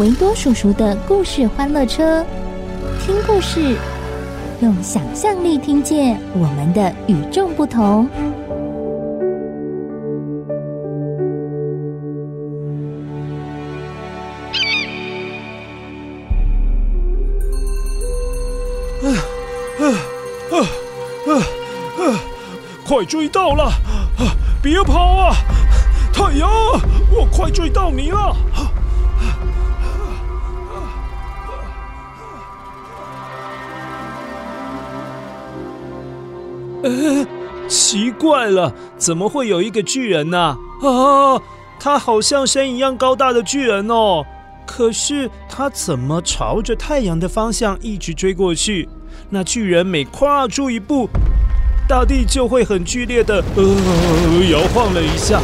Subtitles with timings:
[0.00, 2.24] 维多叔叔的故事欢乐车，
[3.00, 3.76] 听故事，
[4.60, 8.04] 用想象力听见我们的与众不同。
[19.00, 19.06] 啊
[19.78, 19.84] 啊
[20.50, 20.58] 啊
[21.28, 21.30] 啊
[22.00, 22.20] 啊！
[22.84, 23.70] 快追到了！
[24.60, 25.36] 别跑啊！
[26.12, 26.50] 太阳，
[27.12, 28.36] 我快追到你了！
[36.84, 37.26] 呃，
[37.66, 40.56] 奇怪了，怎么会有一个巨人呢？
[40.82, 41.40] 啊，
[41.80, 44.24] 他好像山一样高大的巨人哦。
[44.66, 48.88] 可是他怎么朝着太阳的方向一直追过去？
[49.30, 51.08] 那巨人每跨出一步，
[51.88, 53.64] 大地就会很剧烈的呃
[54.50, 55.40] 摇晃了一下。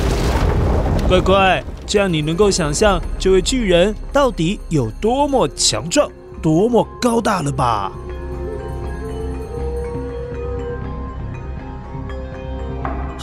[1.08, 7.92] 乖乖，这样你能够想象这位巨人到底有多么强壮、多么高大了吧？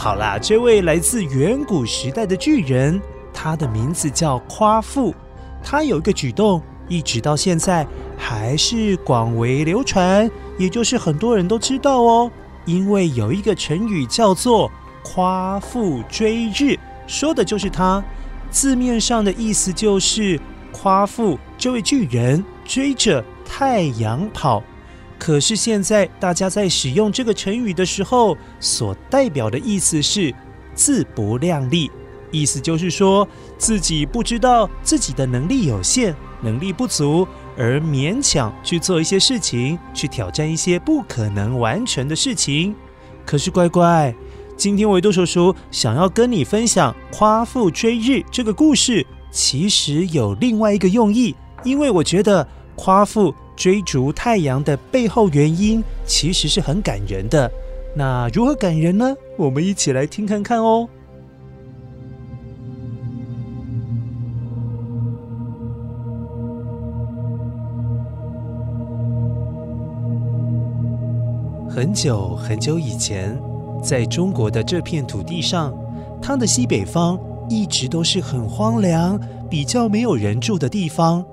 [0.00, 3.02] 好啦，这位来自远古时代的巨人，
[3.34, 5.12] 他的名字叫夸父。
[5.60, 7.84] 他有一个举动，一直到现在
[8.16, 12.30] 还是广为流传，也就是很多人都知道哦。
[12.64, 14.70] 因为有一个成语叫做
[15.02, 16.78] “夸父追日”，
[17.08, 18.00] 说的就是他。
[18.50, 24.62] 字面上的意思就是夸父这位巨人追着太阳跑。
[25.18, 30.34] 可是现在大家在使用这个成语的时候，所代表的意思是
[30.74, 31.90] 自不量力，
[32.30, 33.26] 意思就是说
[33.58, 37.26] 自己不知道自己的能力有限，能力不足。
[37.60, 42.72] 而勉强去做一些事情，去挑战一些不可能完成的事情。
[43.26, 44.14] 可是乖乖，
[44.56, 51.34] 今天维多叔叔想要跟你分享“夸父追日”这个故事，其实有另外一个用意。
[51.64, 52.46] 因为我觉得
[52.76, 57.50] 夸父追逐太阳的背后原因，其实是很感人的。
[57.92, 59.16] 那如何感人呢？
[59.36, 60.88] 我们一起来听看看哦。
[71.68, 73.36] 很久很久以前，
[73.82, 75.74] 在中国的这片土地上，
[76.22, 79.18] 它的西北方一直都是很荒凉、
[79.50, 81.24] 比较没有人住的地方。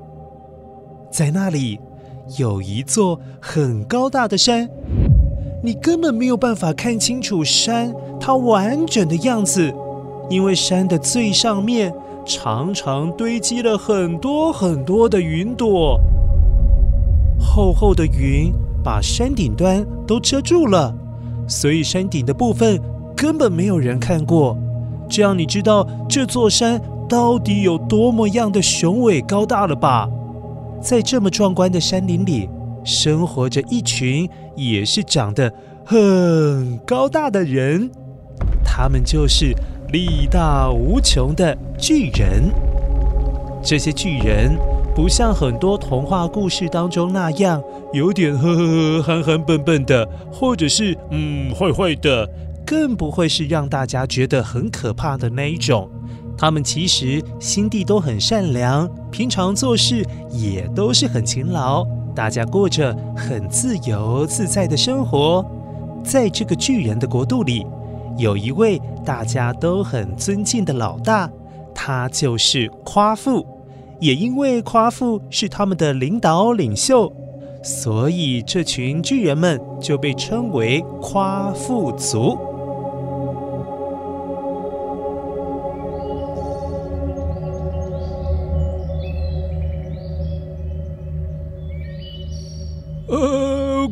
[1.12, 1.80] 在那里
[2.38, 4.70] 有一座很高大的山，
[5.64, 9.74] 你根本没有办法看清楚山它完整的样子，
[10.30, 11.94] 因为山的最上面
[12.26, 16.00] 常常堆积了很多很多的云朵，
[17.40, 18.54] 厚厚的云。
[18.84, 20.96] 把山顶端都遮住了，
[21.48, 22.80] 所以山顶的部分
[23.18, 24.56] 根本没有人看过。
[25.10, 30.08] 这样你知道这座山到底有多么样的雄伟高大了吧？
[30.82, 32.50] 在这么壮观的山林里，
[32.84, 35.52] 生活着一群也是长得
[35.86, 37.90] 很高大的人，
[38.64, 39.54] 他们就是
[39.92, 42.52] 力大无穷的巨人。
[43.64, 44.58] 这些巨人。
[44.96, 47.62] 不像很多童话故事当中那样，
[47.92, 52.26] 有点呵呵呵、憨憨笨笨的，或者是嗯坏坏的，
[52.66, 55.90] 更不会是让大家觉得很可怕的那一种。
[56.38, 65.46] 他们其实心地都很善良，平常做事也都是很勤劳，大家过着很自由自在的生活。
[66.04, 67.66] 在这个巨人的国度里，
[68.18, 71.30] 有一位大家都很尊敬的老大，
[71.74, 73.46] 他就是夸父。
[74.02, 77.12] 也因为夸父是他们的领导领袖，
[77.64, 82.38] 所以这群巨人们就被称为夸父族。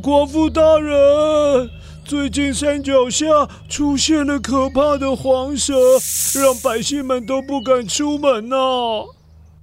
[0.04, 1.70] 国，父大人，
[2.04, 3.26] 最近山脚下
[3.70, 5.74] 出现了可怕的黄蛇，
[6.36, 8.58] 让百姓们都不敢出门呐。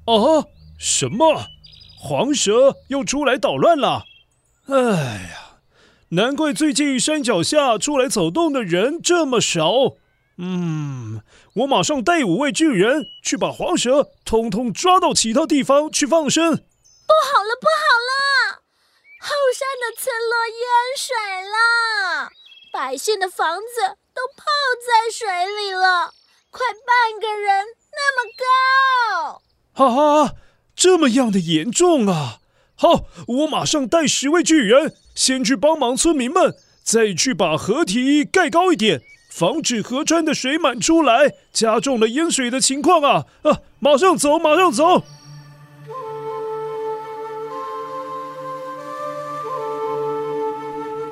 [0.06, 0.46] 啊？
[0.78, 1.44] 什么？
[1.98, 4.04] 黄蛇又出来捣乱了？
[4.69, 5.58] 哎呀，
[6.08, 9.70] 难怪最近山脚下出来走动的人这么少。
[10.38, 11.20] 嗯，
[11.52, 16.52] 我马上带五位巨人去把黄蛇通通抓到其他地方去放生。
[16.52, 18.59] 不好了，不好了！
[19.22, 21.14] 后山的村落淹水
[21.44, 22.31] 了，
[22.72, 24.44] 百姓的房子都泡
[24.81, 26.14] 在水里了，
[26.50, 29.43] 快半个人那么高。
[29.75, 29.90] 哈
[30.25, 30.34] 哈，
[30.75, 32.38] 这么样的严重啊！
[32.75, 43.26] 好，我马上带十位巨人先去帮忙村民们，再去把河堤盖高一点，防止河川的水满出来，加重了淹水的情况啊！
[43.43, 45.05] 啊，马上走，马上走！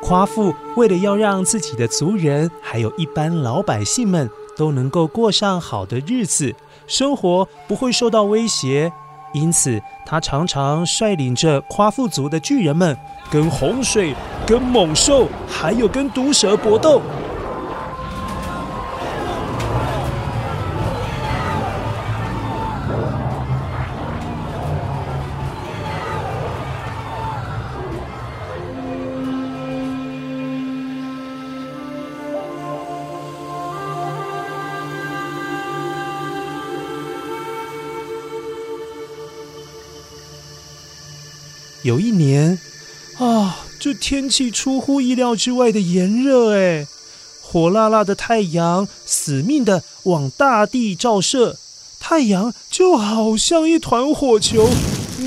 [0.08, 4.26] 夸父为了要让自己的族人还有一般老百姓们
[4.56, 6.54] 都能够过上好的日子，
[6.86, 8.90] 生活不会受到威胁。
[9.34, 12.96] 因此，他常常率领着夸父族的巨人们，
[13.30, 14.14] 跟洪水、
[14.46, 17.02] 跟猛兽，还有跟毒蛇搏斗。
[41.82, 42.58] 有一年，
[43.18, 46.86] 啊，这天气出乎意料之外的炎热，哎，
[47.40, 51.56] 火辣辣的太阳死命的往大地照射，
[52.00, 54.68] 太阳就好像一团火球，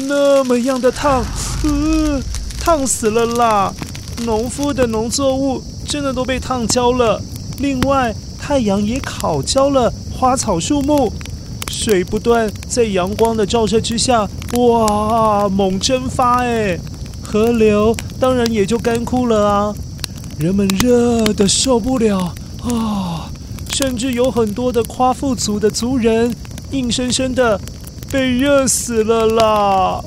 [0.07, 1.23] 那么样的烫，
[1.63, 2.21] 呃，
[2.59, 3.73] 烫死了啦！
[4.23, 7.21] 农夫的农作物真的都被烫焦了。
[7.57, 11.11] 另外，太阳也烤焦了花草树木。
[11.71, 14.27] 水不断在阳光的照射之下，
[14.57, 16.77] 哇，猛蒸发哎！
[17.23, 19.73] 河流当然也就干枯了啊！
[20.37, 22.33] 人们热得受不了
[22.63, 23.31] 啊、
[23.69, 26.35] 甚至有很多的夸父族的族人，
[26.71, 27.59] 硬生生的
[28.11, 30.03] 被热死了啦！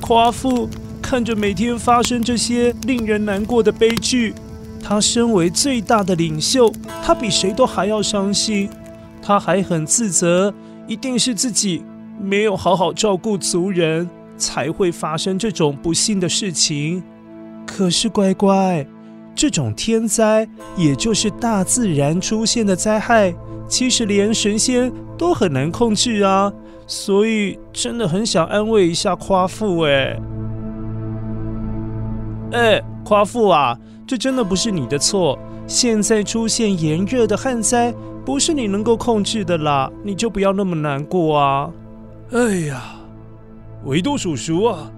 [0.00, 0.68] 夸父。
[1.12, 4.32] 看着每天发生这些令人难过的悲剧，
[4.82, 6.72] 他身为最大的领袖，
[7.04, 8.66] 他比谁都还要伤心。
[9.20, 10.54] 他还很自责，
[10.88, 11.84] 一定是自己
[12.18, 17.02] 没有好好照顾族人，才会发生这种不幸的事情。
[17.66, 18.86] 可是乖乖，
[19.34, 20.48] 这种天灾，
[20.78, 23.34] 也就是大自然出现的灾害，
[23.68, 26.50] 其实连神仙都很难控制啊。
[26.86, 30.18] 所以真的很想安慰一下夸父哎。
[32.52, 33.76] 哎，夸父啊，
[34.06, 35.38] 这真的不是你的错。
[35.66, 37.94] 现在出现炎热的旱灾，
[38.24, 41.70] 不是你能够控制的啦，你就不要那么难过啊。
[42.32, 42.82] 哎呀，
[43.84, 44.90] 维多叔叔啊，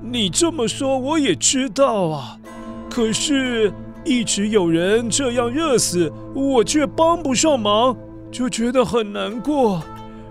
[0.00, 2.38] 你这么说我也知道啊，
[2.88, 3.72] 可是，
[4.04, 7.94] 一直有人这样热死，我却帮不上忙，
[8.30, 9.82] 就觉得很难过。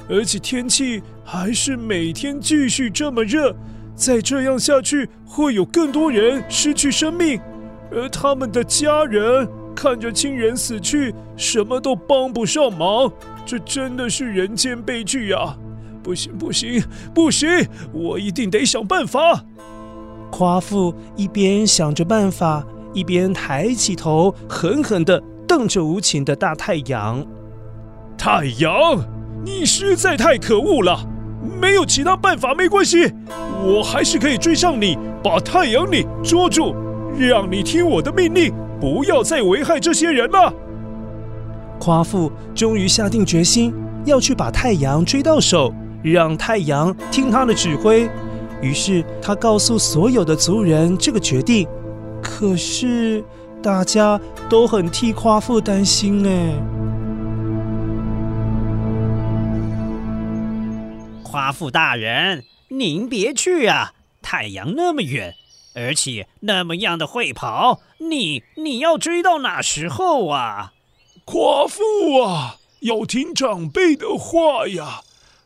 [0.09, 3.55] 而且天气还是每天继续这么热。
[3.95, 7.39] 再这样下去，会有更多人失去生命，
[7.91, 13.11] 而他们的家人看着亲人死去，什么都帮不上忙，
[13.45, 15.55] 这真的是人间悲剧呀！
[16.03, 16.83] 不行，不行，
[17.13, 17.49] 不行，
[17.93, 19.43] 我一定得想办法。
[20.29, 27.25] 夸父一边想着办法，一边抬起头，狠狠地瞪着无情的大太阳。
[28.17, 28.73] 太阳，
[29.43, 31.14] 你实在太可恶了！
[31.59, 33.11] 没有其他办法，没关系，
[33.63, 36.75] 我还是可以追上你，把太阳你捉住，
[37.17, 40.53] 让你听我的命令，不要再危害这些人了。
[41.79, 43.73] 夸父终于下定决心
[44.05, 45.73] 要去把太阳追到手，
[46.03, 48.09] 让太阳听他的指挥。
[48.61, 51.67] 于是他告诉所有的族人这个决定，
[52.23, 53.23] 可是
[53.61, 56.74] 大家都很替夸父担心哎。
[61.35, 63.91] 夸父大人，您别去啊！
[64.21, 65.35] 太阳那么远，
[65.73, 70.71] 而且那么样的会跑，你你要追到哪时候啊？
[71.25, 75.01] 夸父啊，要听长辈的话呀！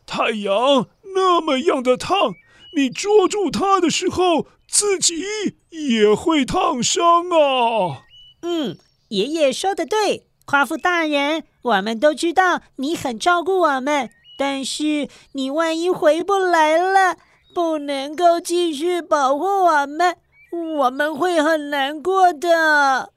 [0.06, 2.36] 太阳那么样的烫，
[2.76, 5.24] 你捉住它的时候，自己
[5.70, 8.04] 也会烫伤啊！
[8.42, 8.78] 嗯，
[9.08, 14.10] 爷爷说的对，夸父大人，我们都知道你很照顾我们。
[14.40, 17.18] 但是你万一回不来了，
[17.54, 20.16] 不能够继续保护我们，
[20.78, 23.12] 我们会很难过的。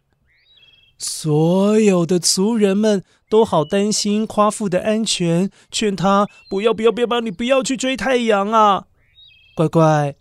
[0.98, 8.88] 所有的族人们都好担心夸父的安全，劝他不要不要不要，你不要去追太阳啊！
[9.56, 10.16] 乖乖，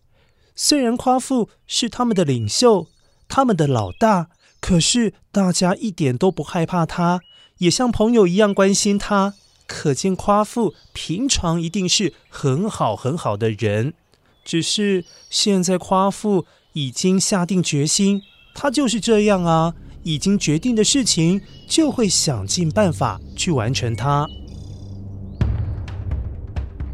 [0.54, 2.86] 虽然夸父是他们的领袖，
[3.26, 4.28] 他们的老大，
[4.60, 7.22] 可是大家一点都不害怕他，
[7.58, 9.34] 也像朋友一样关心他。
[9.74, 13.94] 可见夸父平常一定是很好很好的人，
[14.44, 18.20] 只是现在夸父已经下定决心，
[18.54, 24.28] 他就是这样啊，已经决定的事情就会想尽办法去完成它。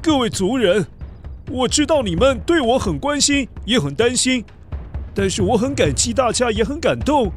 [0.00, 0.86] 各位族人，
[1.50, 4.44] 我知道你们对我很关心，也很担心，
[5.12, 7.32] 但是我很感激大家，也很感动。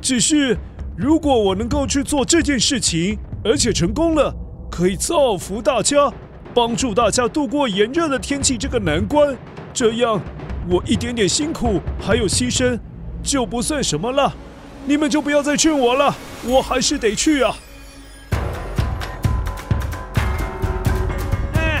[0.00, 0.56] 只是
[0.96, 4.32] 如果我能够去做这件事情，而且成功了。
[4.76, 6.12] 可以造福大家，
[6.52, 9.32] 帮助大家度过炎热的天气这个难关。
[9.72, 10.20] 这样，
[10.68, 12.76] 我一点点辛苦还有牺牲
[13.22, 14.34] 就不算什么了。
[14.84, 16.12] 你们就不要再劝我了，
[16.44, 17.54] 我还是得去啊。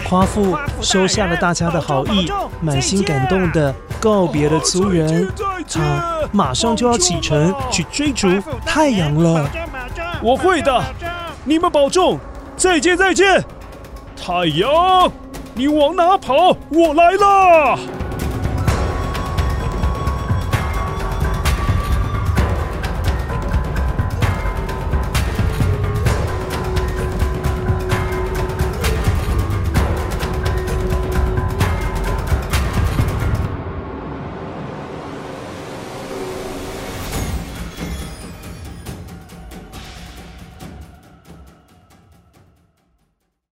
[0.08, 5.28] 夸父收下了大家的好意，满心感动的告别了族人。
[5.68, 8.28] 他马上就要启程去追逐
[8.64, 9.50] 太阳了。
[10.22, 10.80] 我会的，
[11.42, 12.20] 你们保重。
[12.64, 13.44] 再见，再见，
[14.16, 15.12] 太阳，
[15.52, 16.56] 你往哪跑？
[16.70, 17.78] 我来了。